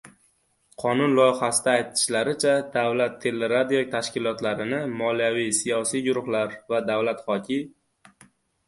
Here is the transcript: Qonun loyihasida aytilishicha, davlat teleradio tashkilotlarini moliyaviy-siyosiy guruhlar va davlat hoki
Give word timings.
Qonun 0.83 1.11
loyihasida 1.19 1.69
aytilishicha, 1.81 2.55
davlat 2.77 3.19
teleradio 3.27 3.83
tashkilotlarini 3.93 4.81
moliyaviy-siyosiy 5.03 6.07
guruhlar 6.11 6.59
va 6.75 6.83
davlat 6.91 7.25
hoki 7.31 7.63